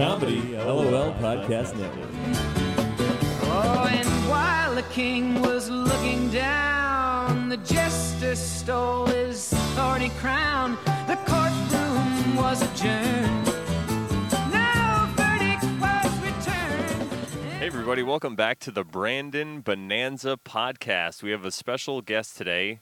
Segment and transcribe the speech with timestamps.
[0.00, 2.08] Comedy LOL Podcast Network.
[3.42, 10.78] Oh, and while the king was looking down, the jester stole his thorny crown.
[11.06, 13.44] The courtroom was adjourned.
[14.50, 17.12] No verdict was returned.
[17.58, 21.22] Hey, everybody, welcome back to the Brandon Bonanza podcast.
[21.22, 22.80] We have a special guest today,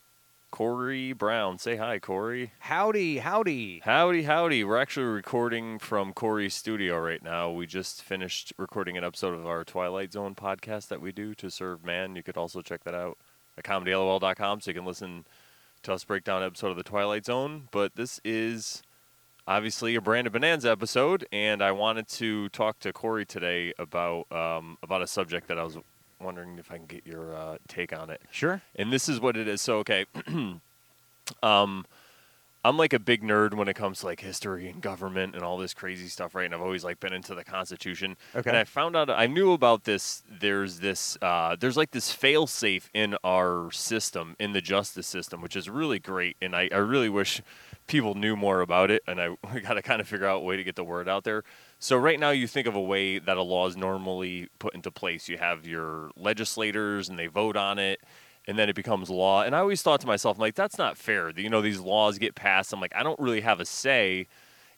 [0.51, 1.59] Corey Brown.
[1.59, 2.53] Say hi, Corey.
[2.61, 3.81] Howdy, howdy.
[3.85, 4.65] Howdy, howdy.
[4.65, 7.51] We're actually recording from Corey's studio right now.
[7.51, 11.51] We just finished recording an episode of our Twilight Zone podcast that we do to
[11.51, 12.17] serve man.
[12.17, 13.19] You could also check that out
[13.57, 15.27] at comedylol.com so you can listen
[15.83, 17.69] to us break down an episode of the Twilight Zone.
[17.71, 18.83] But this is
[19.47, 24.79] obviously a Brandon Bonanza episode, and I wanted to talk to Corey today about um,
[24.83, 25.77] about a subject that I was
[26.21, 28.21] wondering if I can get your uh, take on it.
[28.31, 28.63] Sure.
[28.77, 29.61] And this is what it is.
[29.61, 30.07] So okay,
[31.43, 31.87] um,
[32.65, 35.59] I'm like a big nerd when it comes to like history and government and all
[35.59, 36.45] this crazy stuff, right?
[36.45, 38.17] And I've always like been into the Constitution.
[38.35, 38.51] Okay.
[38.51, 40.23] And I found out I knew about this.
[40.29, 41.17] There's this.
[41.23, 45.71] Uh, there's like this fail safe in our system, in the justice system, which is
[45.71, 46.37] really great.
[46.43, 47.41] And I, I really wish
[47.87, 49.03] people knew more about it.
[49.07, 51.25] And I got to kind of figure out a way to get the word out
[51.25, 51.45] there.
[51.79, 54.91] So right now, you think of a way that a law is normally put into
[54.91, 55.29] place.
[55.29, 58.01] You have your legislators, and they vote on it,
[58.49, 59.43] and then it becomes law.
[59.43, 61.31] And I always thought to myself, I'm like, that's not fair.
[61.37, 62.73] You know, these laws get passed.
[62.73, 64.27] I'm like, I don't really have a say.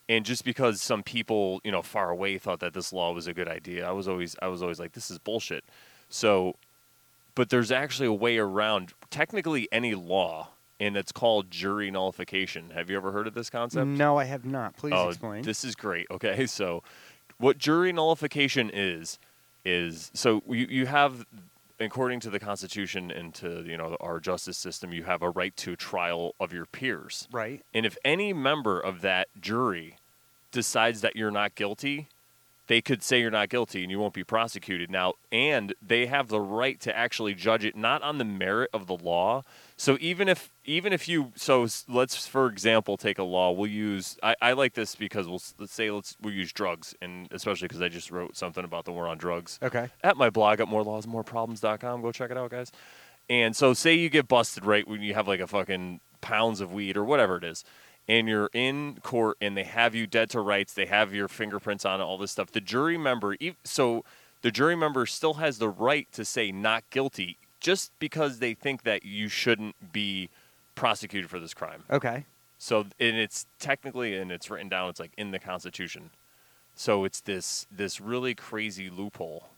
[0.09, 3.33] And just because some people, you know, far away thought that this law was a
[3.33, 5.63] good idea, I was always, I was always like, this is bullshit.
[6.09, 6.57] So,
[7.37, 10.49] but there's actually a way around technically any law,
[10.81, 12.71] and it's called jury nullification.
[12.71, 13.87] Have you ever heard of this concept?
[13.87, 14.77] No, I have not.
[14.77, 15.43] Please oh, explain.
[15.43, 16.09] This is great.
[16.11, 16.83] Okay, so
[17.39, 19.21] what jury nullification is
[19.65, 21.25] is so you you have
[21.81, 25.57] according to the Constitution and to you know our justice system, you have a right
[25.57, 27.27] to trial of your peers.
[27.33, 27.65] right.
[27.75, 29.97] And if any member of that jury
[30.53, 32.09] decides that you're not guilty,
[32.67, 34.91] they could say you're not guilty and you won't be prosecuted.
[34.91, 38.87] Now, and they have the right to actually judge it not on the merit of
[38.87, 39.43] the law.
[39.81, 44.19] So even if even if you so let's for example take a law, we'll use
[44.23, 47.81] I, I like this because we'll let's say let's we'll use drugs and especially because
[47.81, 49.89] I just wrote something about the war on drugs Okay.
[50.05, 52.03] at my blog at morelawsmoreproblems.com.
[52.03, 52.71] Go check it out, guys.
[53.31, 56.75] And so, say you get busted, right, when you have like a fucking pounds of
[56.75, 57.65] weed or whatever it is,
[58.07, 61.87] and you're in court and they have you dead to rights, they have your fingerprints
[61.87, 62.53] on it, all this stuff.
[62.53, 63.35] The jury member,
[63.65, 64.05] so
[64.43, 68.83] the jury member still has the right to say not guilty just because they think
[68.83, 70.31] that you shouldn't be
[70.75, 71.85] prosecuted for this crime.
[71.91, 72.25] Okay.
[72.59, 76.11] So, and it's technically, and it's written down, it's like in the Constitution.
[76.75, 79.49] So it's this this really crazy loophole,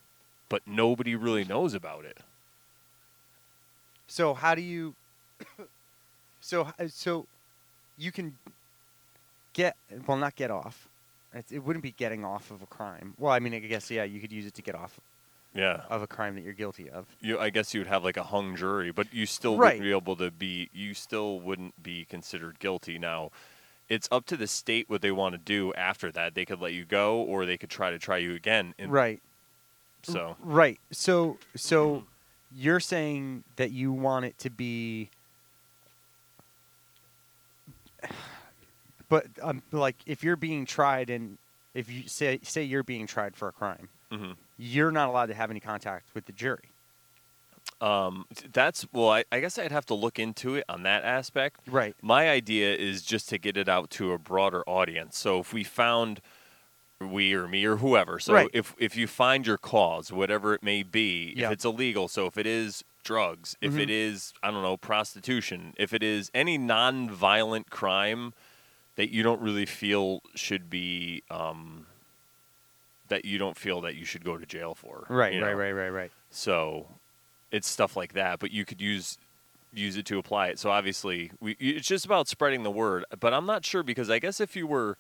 [0.49, 2.19] but nobody really knows about it.
[4.09, 4.95] So how do you?
[6.41, 7.27] so so,
[7.97, 8.37] you can
[9.53, 9.77] get
[10.07, 10.89] well, not get off.
[11.35, 13.15] It, it wouldn't be getting off of a crime.
[13.19, 14.99] Well, I mean, I guess yeah, you could use it to get off
[15.55, 17.07] Yeah, of a crime that you're guilty of.
[17.21, 17.39] you.
[17.39, 19.75] I guess you would have like a hung jury, but you still Right.
[19.75, 20.71] wouldn't be able to be.
[20.73, 22.99] You still wouldn't be considered guilty.
[22.99, 23.31] Now,
[23.89, 26.35] it's up to the state what they want to do after that.
[26.35, 28.75] They could let you go, or they could try to try you again.
[28.79, 29.21] And right.
[30.03, 30.81] So Right.
[30.91, 32.05] So so
[32.55, 35.11] you're saying that you want it to be
[39.09, 41.39] but um, like if you're being tried and
[41.75, 44.37] if you say say you're being tried for a crime, mhm.
[44.63, 46.71] You're not allowed to have any contact with the jury.
[47.81, 49.11] um, that's well.
[49.11, 51.61] I, I guess I'd have to look into it on that aspect.
[51.67, 51.97] Right.
[52.01, 55.19] My idea is just to get it out to a broader audience.
[55.19, 56.21] So if we found
[57.01, 58.49] we or me or whoever, so Right.
[58.53, 61.47] if if you find your cause, whatever it may be, Yeah.
[61.47, 63.93] if it's illegal, so if it is drugs, if it Mhm.
[63.93, 68.33] is I don't know prostitution, if it is any non-violent crime
[68.95, 71.87] that you don't really feel should be um,
[73.13, 75.57] that you don't feel that you should go to jail for, Right, you right, know?
[75.59, 76.11] right, right, right.
[76.31, 76.87] So
[77.51, 79.19] it's stuff like that, but you could use
[79.75, 80.59] use it to apply it.
[80.59, 83.05] So obviously, we it's just about spreading the word.
[83.21, 84.97] But I'm not sure because I guess if you were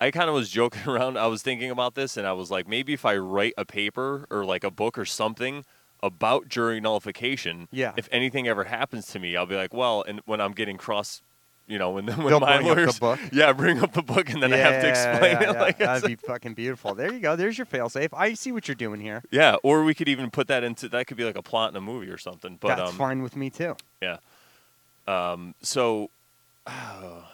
[0.00, 1.16] I kind of was joking around.
[1.18, 4.26] I was thinking about this and I was like maybe if I write a paper
[4.30, 5.64] or like a book or something
[6.02, 7.92] about jury nullification, Yeah.
[7.96, 11.22] if anything ever happens to me, I'll be like, well, and when I'm getting cross
[11.66, 13.18] you know, when, when They'll my bring up the lawyers, book?
[13.32, 15.54] yeah, bring up the book, and then I have to explain yeah, it.
[15.54, 15.60] yeah.
[15.66, 16.94] Like, That'd be fucking beautiful.
[16.94, 17.34] There you go.
[17.34, 18.10] There's your failsafe.
[18.12, 19.22] I see what you're doing here.
[19.30, 21.76] yeah, or we could even put that into that could be like a plot in
[21.76, 22.58] a movie or something.
[22.60, 23.76] But That's um, fine with me too.
[24.00, 24.18] Yeah.
[25.08, 26.10] Um, so,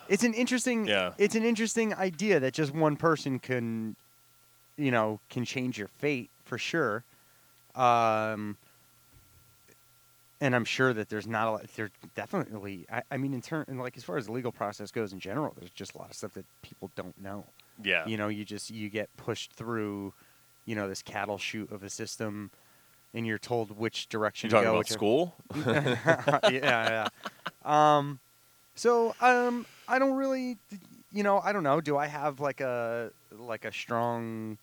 [0.08, 0.86] It's an interesting.
[0.86, 1.12] Yeah.
[1.18, 3.96] It's an interesting idea that just one person can,
[4.76, 7.04] you know, can change your fate for sure.
[7.74, 8.56] Um,
[10.42, 11.66] and I'm sure that there's not a lot.
[11.76, 12.84] There definitely.
[12.90, 15.20] I, I mean, in turn, and like as far as the legal process goes in
[15.20, 17.44] general, there's just a lot of stuff that people don't know.
[17.82, 18.04] Yeah.
[18.08, 20.12] You know, you just you get pushed through,
[20.66, 22.50] you know, this cattle chute of a system,
[23.14, 24.74] and you're told which direction You to talking go.
[24.74, 25.34] about school?
[26.52, 27.08] yeah, yeah.
[27.64, 28.18] Um,
[28.74, 30.58] so um, I don't really,
[31.12, 31.80] you know, I don't know.
[31.80, 34.58] Do I have like a like a strong?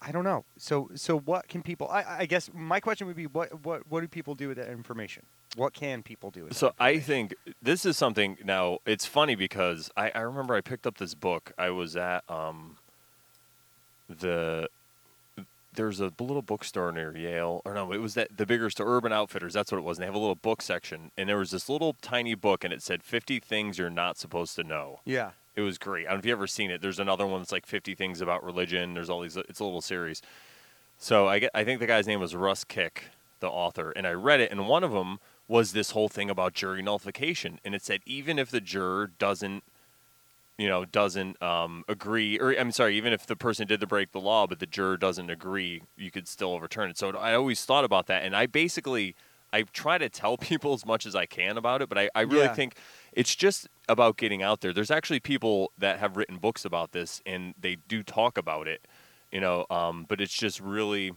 [0.00, 0.44] I don't know.
[0.56, 1.88] So so what can people?
[1.88, 4.70] I I guess my question would be what what what do people do with that
[4.70, 5.24] information?
[5.56, 6.56] What can people do with?
[6.56, 8.38] So I think this is something.
[8.44, 11.52] Now it's funny because I, I remember I picked up this book.
[11.58, 12.76] I was at um,
[14.08, 14.68] the
[15.74, 19.12] there's a little bookstore near Yale, or no, it was that the bigger store, Urban
[19.12, 19.54] Outfitters.
[19.54, 19.98] That's what it was.
[19.98, 22.72] And they have a little book section, and there was this little tiny book, and
[22.72, 25.00] it said 50 things you're not supposed to know.
[25.04, 25.30] Yeah.
[25.60, 26.06] It was great.
[26.06, 26.80] I don't know if you've ever seen it.
[26.80, 28.94] There's another one that's like 50 things about religion.
[28.94, 29.36] There's all these.
[29.36, 30.22] It's a little series.
[30.98, 31.50] So I get.
[31.54, 33.04] I think the guy's name was Russ Kick,
[33.40, 36.54] the author, and I read it, and one of them was this whole thing about
[36.54, 39.64] jury nullification, and it said even if the juror doesn't,
[40.58, 44.12] you know, doesn't um, agree, or I'm sorry, even if the person did the break
[44.12, 46.98] the law, but the juror doesn't agree, you could still overturn it.
[46.98, 49.14] So I always thought about that, and I basically.
[49.52, 52.20] I try to tell people as much as I can about it, but I, I
[52.20, 52.54] really Yeah.
[52.54, 52.76] think
[53.12, 54.72] it's just about getting out there.
[54.72, 58.86] There's actually people that have written books about this, and they do talk about it,
[59.32, 59.66] you know.
[59.70, 61.12] Um, but it's just really,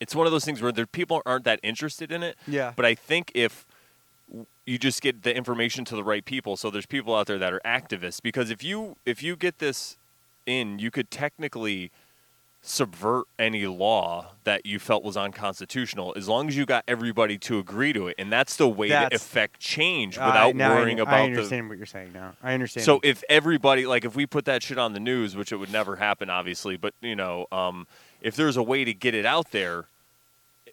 [0.00, 2.36] it's one of those things where there people aren't that interested in it.
[2.46, 2.72] Yeah.
[2.74, 3.66] But I think if
[4.64, 7.52] you just get the information to the right people, so there's people out there that
[7.52, 9.98] are activists, because if you if you get this
[10.46, 11.90] in, you could technically
[12.68, 17.60] subvert any law that you felt was unconstitutional as long as you got everybody to
[17.60, 21.02] agree to it and that's the way to That's- affect change without I- worrying I,
[21.04, 22.32] about the understand what you're saying now.
[22.42, 22.84] I understand.
[22.84, 25.70] so if everybody like if we put that shit on the news, which it would
[25.70, 27.86] never happen, obviously, but you know, um,
[28.20, 29.84] if there's a way to get it out there,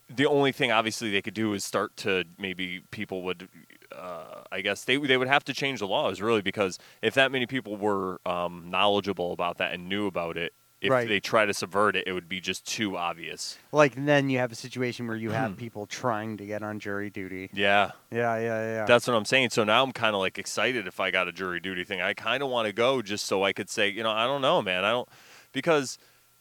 [0.10, 3.48] the only thing obviously they could do is start to maybe people would,
[3.96, 7.32] uh, I guess they they would have to change the laws really because if that
[7.32, 10.54] many people were um, knowledgeable about that and knew about it,
[10.84, 11.08] if Right.
[11.08, 13.58] they try to subvert it, it would be just too obvious.
[13.72, 15.36] like then you have a situation where you Hmm.
[15.36, 17.50] have people trying to get on jury duty.
[17.54, 17.92] Yeah.
[18.12, 18.86] Yeah, yeah, yeah.
[18.86, 19.50] That's what I'm saying.
[19.52, 22.02] So now I'm kind of like excited if I got a jury duty thing.
[22.02, 24.42] I kind of want to go just so I could say, you know, I don't
[24.42, 24.84] know, man.
[24.86, 25.10] I don't
[25.54, 25.98] because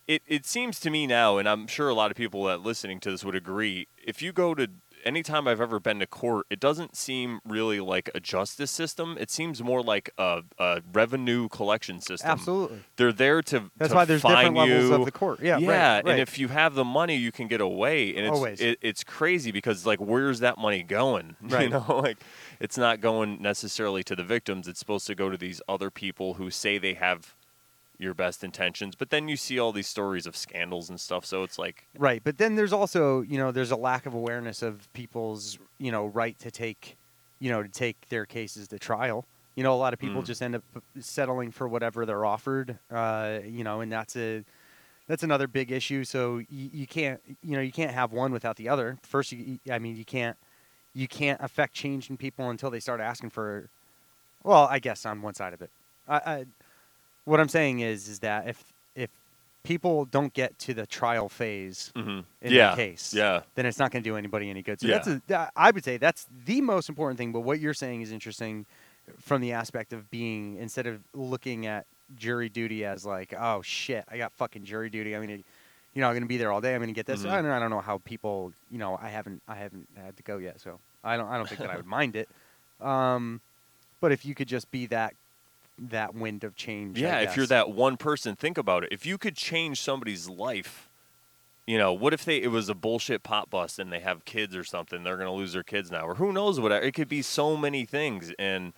[0.09, 2.99] it it seems to me now, and I'm sure a lot of people that listening
[3.01, 3.87] to this would agree.
[4.05, 4.69] If you go to
[5.05, 9.17] anytime I've ever been to court, it doesn't seem really like a justice system.
[9.21, 12.31] It seems more like a, a revenue collection system.
[12.31, 12.81] Absolutely.
[12.97, 15.41] They're there to That's to why there's different levels of the court.
[15.41, 15.97] Yeah, yeah.
[15.97, 16.09] right.
[16.09, 18.11] And if you have the money, you can get away.
[18.17, 18.61] And it's Always.
[18.61, 21.37] It, it's crazy because like, where's that money going?
[21.41, 21.53] Right.
[21.71, 21.89] You Right.
[21.89, 22.19] know, like
[22.61, 24.67] it's not going necessarily to the victims.
[24.69, 27.35] It's supposed to go to these other people who say they have
[28.03, 28.95] your best intentions.
[28.95, 31.25] But then you see all these stories of scandals and stuff.
[31.25, 34.63] So it's like, Right, but then there's also you know there's a lack of awareness
[34.63, 36.97] of people's you know right to take
[37.39, 39.25] you know to take their cases to trial.
[39.55, 40.27] You know, a lot of people Mm.
[40.27, 40.63] just end up
[40.99, 42.79] settling for whatever they're offered.
[42.91, 44.45] Uh, you know, and that's a
[45.09, 46.05] that's another big issue.
[46.05, 48.99] So you, you can't you know you can't have one without the other.
[49.03, 50.37] First, you, I mean, you can't
[50.95, 53.69] you can't affect change in people until they start asking for.
[54.45, 55.71] Well, I guess on one side of it,
[56.09, 56.47] I, I
[57.25, 58.63] what I'm saying is is that if
[58.95, 59.11] if
[59.63, 62.25] people don't get to the trial phase mhm.
[62.41, 64.81] in yeah, the case, yeah, then it's not going to do anybody any good.
[64.81, 64.99] So Yeah.
[64.99, 67.33] that's a, I would say that's the most important thing.
[67.33, 68.67] But what you're saying is interesting
[69.19, 71.87] from the aspect of being instead of looking at
[72.17, 75.15] jury duty as like, oh shit, I got fucking jury duty.
[75.15, 75.39] I'm gonna,
[75.95, 76.75] you know, I'm gonna be there all day.
[76.75, 77.23] I'm gonna get this.
[77.23, 77.31] Mhm.
[77.31, 80.23] I, don't, I don't know how people, you know, I haven't I haven't had to
[80.25, 82.29] go yet, so I don't I don't think that I would mind it.
[82.81, 83.41] Um,
[84.01, 85.15] but if you could just be that
[85.79, 87.19] that wind of change, I yeah.
[87.21, 88.91] If you're that one person, think about it.
[88.93, 90.89] If you could change somebody's life.
[91.65, 94.57] You know, what if they it was a bullshit pot bust and they have kids
[94.57, 95.05] or something?
[95.05, 96.59] They're gonna lose their kids now, or who knows?
[96.59, 96.85] Whatever.
[96.85, 98.73] It could be so many things, and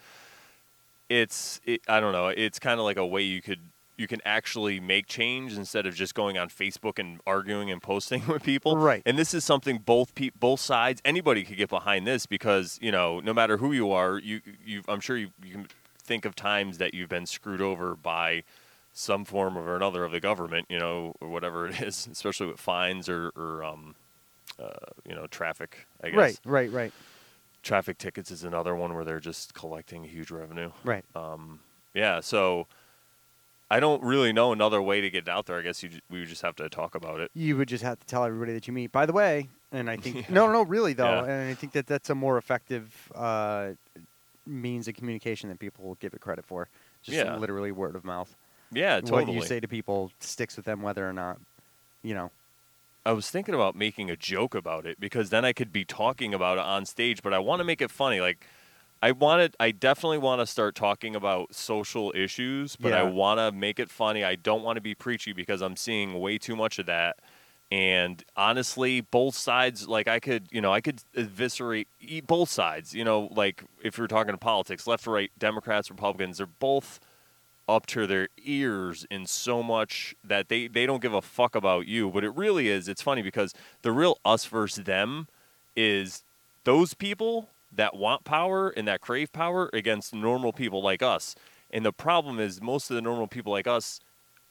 [1.09, 2.29] it's it, I don't know.
[2.29, 3.61] It's kind of like a way you could
[3.97, 8.27] you can actually make change instead of just going on Facebook and arguing and posting
[8.29, 8.77] with people.
[8.77, 9.03] Right.
[9.07, 12.93] And this is something both pe- both sides anybody could get behind this because you
[12.93, 15.69] know no matter who you are, you you I'm sure you, you can
[16.05, 18.43] think of times that you've been screwed over by
[18.93, 22.61] some form or another of the government, you know, or whatever it is, especially with
[22.61, 23.95] fines or, or um,
[24.59, 24.69] uh,
[25.09, 25.87] you know, traffic.
[26.03, 26.93] I guess right, right, right,
[27.63, 30.71] traffic tickets is another one where they're just collecting huge revenue.
[30.85, 31.05] right.
[31.17, 31.61] Um,
[31.95, 32.67] yeah, so
[33.71, 35.59] I don't really know another way to get it out there.
[35.59, 37.31] I guess you, we would just have to talk about it.
[37.35, 38.93] you would just have to tell everybody that you meet.
[38.93, 41.25] By the way, and I think no, no, really though, Yeah.
[41.33, 43.71] and I think that that's a more effective uh,
[44.47, 46.69] means of communication than people will give it credit for.
[47.03, 47.37] Just Yeah.
[47.37, 48.35] literally word of mouth.
[48.73, 49.25] Yeah, totally.
[49.27, 51.39] What you say to people sticks with them, whether or not,
[52.03, 52.31] you know.
[53.07, 56.33] I was thinking about making a joke about it because then I could be talking
[56.33, 58.21] about it on stage, but I want to make it funny.
[58.21, 58.47] Like,
[59.03, 63.53] I wanted, I definitely want to start talking about social issues, but I want to
[63.53, 64.25] make it funny.
[64.25, 67.17] I don't want to be preachy because I'm seeing way too much of that.
[67.75, 71.89] And honestly, both sides, like I could, you know, I could eviscerate
[72.25, 72.95] both sides.
[72.95, 77.01] You know, like if you're talking to politics, left or right, Democrats, Republicans, they're both
[77.69, 81.89] up to their ears in so much that they, they don't give a fuck about
[81.89, 82.09] you.
[82.13, 82.89] But it really is.
[82.89, 83.53] It's funny because
[83.83, 85.27] the real us versus them
[85.75, 86.23] is
[86.63, 91.35] those people that want power and that crave power against normal people like us.
[91.73, 93.99] And the problem is most of the normal people like us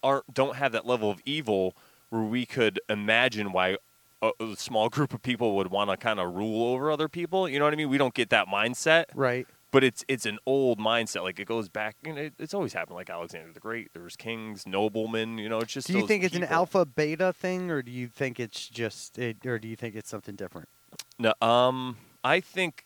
[0.04, 1.74] aren't don't have that level of evil
[2.14, 3.76] where we could imagine why
[4.22, 7.50] a, a small group of people would want to kind of rule over other people.
[7.50, 7.90] You know what I mean?
[7.90, 9.48] We don't get that mindset Right.
[9.72, 11.24] but it's it's an old mindset.
[11.24, 11.96] Like it goes back.
[12.06, 12.98] You know, it, it's always happened.
[12.98, 15.40] Like Alexander the Great, there was kings, noblemen.
[15.40, 15.88] You know, it's just.
[15.88, 19.44] Do you think it's an alpha beta thing, or do you think it's just, it,
[19.46, 20.70] or do you think it's something different?
[21.18, 22.86] No, um, I think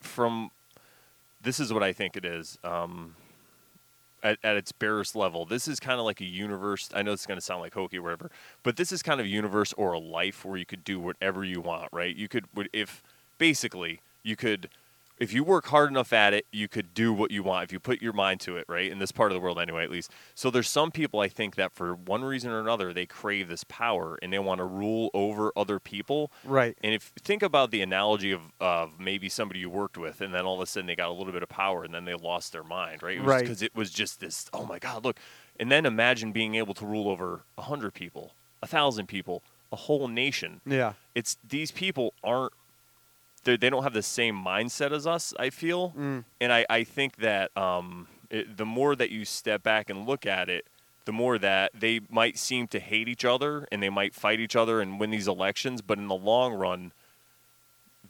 [0.00, 0.50] from
[1.40, 2.58] this is what I think it is.
[2.64, 3.14] Um,
[4.26, 6.88] at, at its barest level, this is kind of like a universe.
[6.92, 8.30] I know it's going to sound like hokey or whatever,
[8.62, 11.44] but this is kind of a universe or a life where you could do whatever
[11.44, 12.14] you want, right?
[12.14, 13.02] You could, if
[13.38, 14.68] basically you could,
[15.18, 17.80] if you work hard enough at it, you could do what you want if you
[17.80, 18.90] put your mind to it, right?
[18.90, 20.10] In this part of the world, anyway, at least.
[20.34, 23.64] So there's some people I think that for one reason or another they crave this
[23.64, 26.30] power and they want to rule over other people.
[26.44, 26.76] Right.
[26.82, 30.44] And if think about the analogy of, of maybe somebody you worked with, and then
[30.44, 32.52] all of a sudden they got a little bit of power, and then they lost
[32.52, 33.16] their mind, right?
[33.16, 33.42] It was Right.
[33.42, 34.48] Because it was just this.
[34.52, 35.18] Oh my God, look!
[35.58, 38.32] And then imagine being able to rule over a hundred people,
[38.62, 39.42] a thousand people,
[39.72, 40.60] a whole nation.
[40.66, 40.94] Yeah.
[41.14, 42.52] It's these people aren't.
[43.46, 45.32] They they don't have the same mindset as us.
[45.38, 46.24] I feel, Mm.
[46.40, 50.26] and I I think that um, it, the more that you step back and look
[50.26, 50.66] at it,
[51.06, 54.56] the more that they might seem to hate each other and they might fight each
[54.56, 56.92] other and win these elections, but in the long run,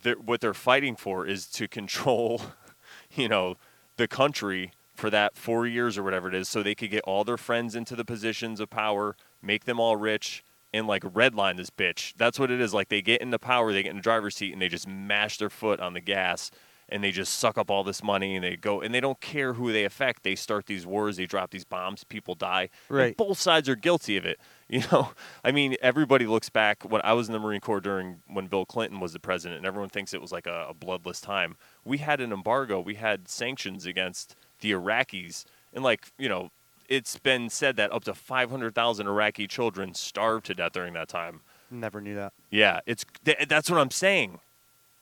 [0.01, 2.41] they're, what they're fighting for is to control,
[3.15, 3.55] you know,
[3.97, 7.23] the country for that four years or whatever it is, so they could get all
[7.23, 11.69] their friends into the positions of power, make them all rich, and like redline this
[11.69, 12.13] bitch.
[12.17, 12.73] That's what it is.
[12.73, 15.37] Like they get into power, they get in the driver's seat, and they just mash
[15.37, 16.51] their foot on the gas,
[16.89, 19.53] and they just suck up all this money, and they go, and they don't care
[19.53, 20.23] who they affect.
[20.23, 22.69] They start these wars, they drop these bombs, people die.
[22.89, 23.17] And Right.
[23.17, 24.39] both sides are guilty of it.
[24.69, 25.11] You know,
[25.45, 28.65] I mean, everybody looks back when I was in the Marine Corps during when Bill
[28.65, 31.55] Clinton was the president, and everyone thinks it was like a, a bloodless time.
[31.85, 36.49] We had an embargo, we had sanctions against the Iraqis, and like you know,
[36.87, 41.41] it's been said that up to 500,000 Iraqi children starved to death during that time.
[41.69, 42.33] Never knew that.
[42.49, 44.39] Yeah, it's th- that's what I'm saying.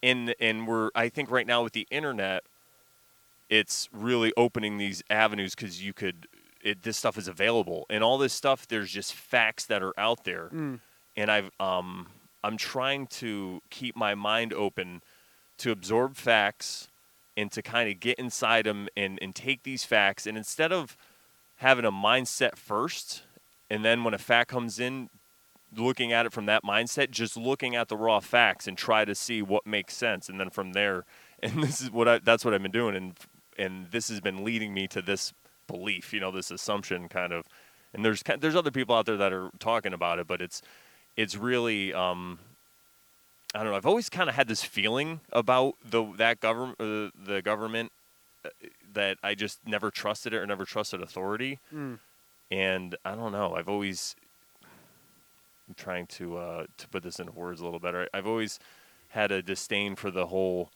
[0.01, 2.44] And and we're I think right now with the internet
[3.50, 6.27] it's really opening these avenues cuz you could
[6.62, 10.24] it, this stuff is available and all this stuff there's just facts that are out
[10.24, 10.50] there.
[10.51, 10.80] Mm.
[11.15, 12.08] And I've um
[12.44, 15.01] I'm trying to keep my mind open
[15.58, 16.89] to absorb facts
[17.38, 20.98] and to kind of get inside them and, and take these facts and instead of
[21.58, 23.24] having a mindset first
[23.70, 25.10] and then when a fact comes in
[25.76, 29.16] looking at it from that mindset just looking at the raw facts and try to
[29.16, 31.06] see what makes sense and then from there
[31.44, 33.14] and this is what I, that's what I've been doing and
[33.58, 35.34] and this has been leading me to this
[35.68, 37.46] belief you know this assumption kind of
[37.94, 40.62] and there's there's other people out there that are talking about it but it's
[41.18, 42.40] it's really um
[43.54, 47.10] I don't know I've always kind of had this feeling about the that government uh,
[47.26, 47.92] the government
[48.46, 48.50] uh,
[48.96, 52.00] that I just never trusted it or never trusted authority Mm.
[52.52, 53.56] and I don't know.
[53.56, 54.16] I've always
[55.68, 58.08] I'm trying to uh, to put this into words a little better.
[58.14, 58.60] I've always
[59.10, 60.70] had a disdain for the whole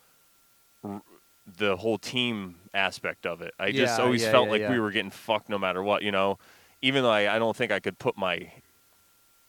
[1.57, 3.53] the whole team aspect of it.
[3.59, 4.71] I just always yeah, felt yeah, like yeah.
[4.71, 6.37] we were getting fucked no matter what, you know.
[6.81, 8.51] Even though I, I don't think I could put my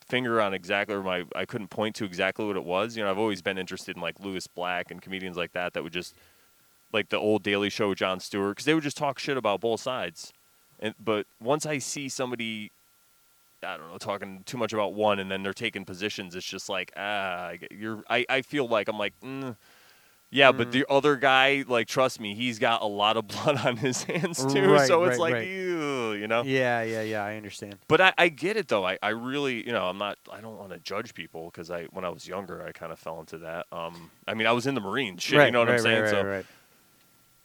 [0.09, 2.97] finger on exactly or my I couldn't point to exactly what it was.
[2.97, 5.83] You know, I've always been interested in like Lewis Black and comedians like that that
[5.85, 6.15] would just
[6.93, 9.61] like the old Daily Show with Jon Stewart because they would just talk shit about
[9.61, 10.33] both sides.
[10.79, 12.71] And but once I see somebody,
[13.63, 16.69] I don't know, talking too much about one and then they're taking positions, it's just
[16.69, 18.03] like ah, I you're.
[18.09, 19.15] I, I feel like I'm like.
[19.21, 19.57] Mm,
[20.33, 20.71] yeah, but Mhm.
[20.71, 24.45] the other guy, like, trust me, he's got a lot of blood on his hands
[24.45, 24.71] too.
[24.71, 25.49] Right, so it's right, like, right.
[25.49, 26.43] ew, you know.
[26.43, 27.25] Yeah, yeah, yeah.
[27.25, 27.79] I understand.
[27.89, 28.87] But I, I get it though.
[28.87, 30.19] I, I really, you know, I'm not.
[30.31, 33.01] I don't want to judge people because I, when I was younger, I kind of
[33.01, 33.67] fell into that.
[33.73, 35.25] Um, I mean, I was in the Marines.
[35.25, 36.03] Shit, you know what I'm saying?
[36.03, 36.47] Right, so right, right.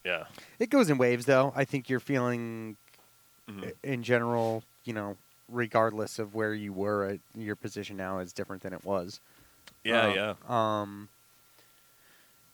[0.05, 0.25] Yeah.
[0.59, 1.51] It goes in waves, though.
[1.55, 2.77] I think you're feeling,
[3.49, 3.73] Mhm.
[3.83, 5.17] in general, you know,
[5.49, 9.19] regardless of where you were, at, your position now is different than it was.
[9.83, 10.33] Yeah, Um, yeah.
[10.47, 11.09] Um,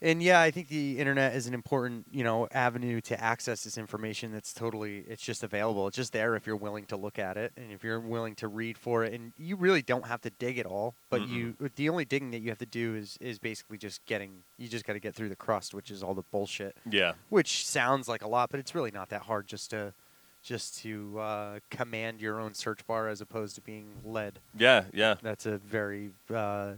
[0.03, 3.77] And yeah, I think the internet is an important, you know, avenue to access this
[3.77, 4.31] information.
[4.31, 5.87] That's totally, it's just available.
[5.87, 8.47] It's just there if you're willing to look at it and if you're willing to
[8.47, 9.13] read for it.
[9.13, 12.39] And you really don't have to dig it all, but you, the only digging that
[12.39, 14.43] you have to do is is basically just getting.
[14.57, 16.75] You just got to get through the crust, which is all the bullshit.
[16.89, 17.13] Yeah.
[17.29, 19.45] Which sounds like a lot, but it's really not that hard.
[19.45, 19.93] Just to,
[20.41, 24.39] just to uh, command your own search bar as opposed to being led.
[24.57, 24.85] Yeah.
[24.93, 25.15] Yeah.
[25.21, 26.73] That's a very uh,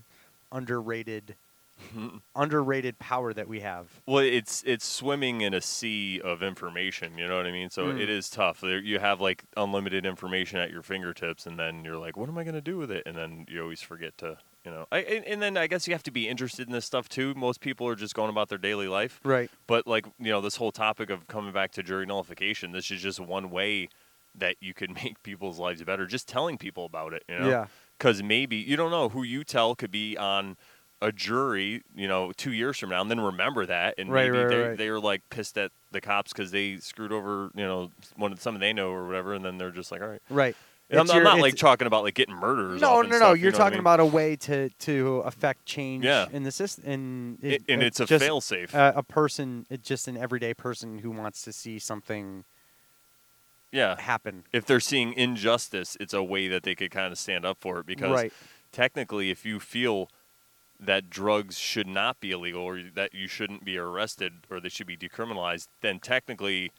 [0.52, 1.36] underrated,
[2.36, 4.02] underrated power that we have.
[4.06, 7.18] Well, it's it's swimming in a sea of information.
[7.18, 7.70] You know what I mean?
[7.70, 8.00] So Mm.
[8.00, 8.62] it is tough.
[8.62, 12.38] There, you have like unlimited information at your fingertips, and then you're like, "What am
[12.38, 14.86] I going to do with it?" And then you always forget to, you know.
[14.92, 17.34] I, and, and then I guess you have to be interested in this stuff too.
[17.36, 19.20] Most people are just going about their daily life.
[19.24, 19.50] Right.
[19.68, 23.02] But like you know, this whole topic of coming back to jury nullification, this is
[23.02, 23.90] just one way
[24.36, 26.06] that you can make people's lives better.
[26.06, 27.24] Just telling people about it.
[27.28, 27.50] You know?
[27.50, 27.66] Yeah.
[27.98, 30.58] Because maybe you don't know who you tell could be on
[31.04, 34.38] a jury, you know, two years from now, and then remember that, and Right, maybe
[34.44, 34.78] right, they right.
[34.78, 38.42] they are like pissed at the cops because they screwed over, you know, one of
[38.42, 40.22] something they know or whatever, and then they're just like, all right.
[40.30, 40.56] Right.
[40.90, 42.80] And I'm, It's I'm not like talking about like getting murders.
[42.82, 43.18] No, no, no.
[43.18, 43.80] stuff, you You're know what I talking mean?
[43.82, 46.28] about a way to to affect change Yeah.
[46.32, 48.74] in the system, and It- and it's a fail safe.
[48.74, 52.44] A, a person, uh, just an everyday person who wants to see something
[53.72, 54.00] yeah.
[54.00, 54.44] happen.
[54.52, 57.80] If they're seeing injustice, it's a way that they could kind of stand up for
[57.80, 58.32] it because
[58.72, 60.10] technically, if you feel
[60.86, 64.88] that drugs should not be illegal or that you shouldn't be arrested or they should
[64.88, 66.72] be decriminalized, then technically,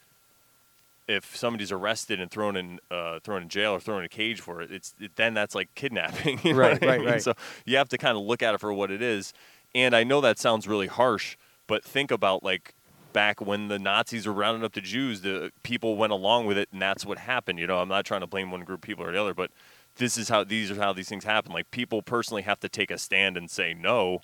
[1.07, 4.41] if somebody's arrested and thrown in uh, thrown in jail or thrown in a cage
[4.41, 6.41] for it, it's it, then that's like kidnapping.
[6.45, 7.05] you know Right, what I right, mean?
[7.05, 7.23] right.
[7.23, 7.35] So
[7.67, 9.33] you have to kind of look at it for what it is.
[9.75, 12.75] And I know that sounds really harsh, but think about like
[13.13, 16.69] back when the Nazis were rounding up the Jews, the people went along with it,
[16.73, 17.59] and that's what happened.
[17.59, 19.51] You know, I'm not trying to blame one group of people or the other, but
[19.97, 21.53] this is how these are how these things happen.
[21.53, 24.21] Like people personally have to take a stand and say no.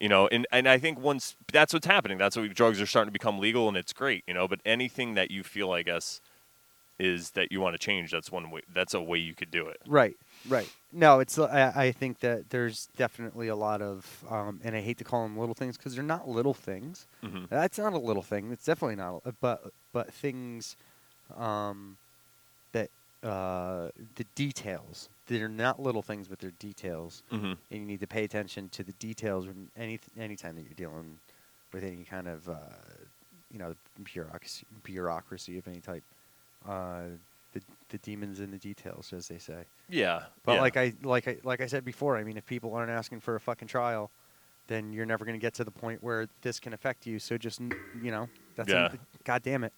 [0.00, 2.16] You know, and, and I think once that's what's happening.
[2.16, 4.24] That's what drugs are starting to become legal, and it's great.
[4.26, 6.22] You know, but anything that you feel, I guess,
[6.98, 8.10] is that you want to change.
[8.10, 8.62] That's one way.
[8.72, 9.78] That's a way you could do it.
[9.86, 10.16] Right.
[10.48, 10.70] Right.
[10.90, 11.38] No, it's.
[11.38, 15.22] I, I think that there's definitely a lot of, um, and I hate to call
[15.24, 17.06] them little things because they're not little things.
[17.22, 17.48] Mhm.
[17.50, 18.50] That's not a little thing.
[18.52, 19.20] It's definitely not.
[19.26, 20.76] a- But but things,
[21.36, 21.98] um,
[23.22, 25.08] uh, the details.
[25.26, 27.22] They're not little things, but they're details.
[27.32, 27.44] Mm-hmm.
[27.46, 31.18] and you need to pay attention to the details when any anytime that you're dealing
[31.72, 32.54] with any kind of uh,
[33.52, 36.02] you know bureaucracy bureaucracy of any type.
[36.68, 37.02] Uh,
[37.52, 39.64] the the demons in the details, as they say.
[39.88, 40.60] Yeah, But yeah.
[40.60, 43.34] like I like I like I said before, I mean, if people aren't asking for
[43.34, 44.10] a fucking trial,
[44.68, 47.18] then you're never going to get to the point where this can affect you.
[47.18, 47.60] So just
[48.00, 48.92] you know, that's Yeah.
[49.24, 49.72] God damn it.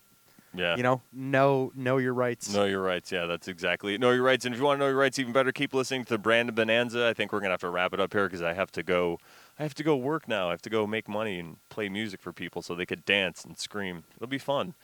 [0.54, 2.52] Yeah, You know, know know your rights.
[2.52, 3.10] Know your rights.
[3.10, 4.00] Yeah, that's exactly it.
[4.00, 4.44] Know your rights.
[4.44, 6.54] And if you want to know your rights even better, keep listening to the Brandon
[6.54, 7.06] Bonanza.
[7.06, 9.18] I think we're gonna have to wrap it up here because I have to go.
[9.58, 10.48] I have to go work now.
[10.48, 13.44] I have to go make money and play music for people so they could dance
[13.44, 14.04] and scream.
[14.16, 14.74] It'll be fun.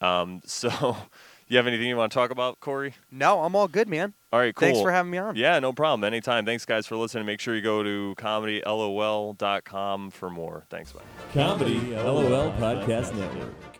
[0.00, 0.96] Um, so,
[1.48, 2.94] you have anything you want to talk about, Corey?
[3.10, 4.14] No, I'm all good, man.
[4.32, 4.66] All right, cool.
[4.66, 5.36] Thanks for having me on.
[5.36, 6.04] Yeah, no problem.
[6.04, 6.44] Anytime.
[6.44, 7.26] Thanks, guys, for listening.
[7.26, 10.64] Make sure you go to comedylol.com for more.
[10.68, 11.00] Thanks, bye.
[11.32, 13.75] Comedy LOL Podcast Network.